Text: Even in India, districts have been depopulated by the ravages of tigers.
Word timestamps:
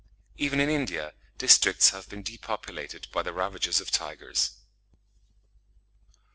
Even 0.35 0.59
in 0.59 0.67
India, 0.67 1.13
districts 1.37 1.91
have 1.91 2.09
been 2.09 2.23
depopulated 2.23 3.05
by 3.11 3.21
the 3.21 3.31
ravages 3.31 3.79
of 3.79 3.91
tigers. 3.91 4.53